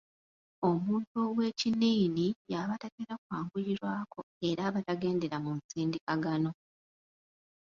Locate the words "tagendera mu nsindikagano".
4.87-6.51